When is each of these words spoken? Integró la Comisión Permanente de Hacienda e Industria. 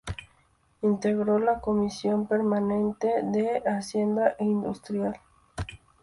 Integró 0.81 1.37
la 1.37 1.59
Comisión 1.61 2.25
Permanente 2.25 3.07
de 3.21 3.59
Hacienda 3.67 4.35
e 4.39 4.45
Industria. 4.45 5.13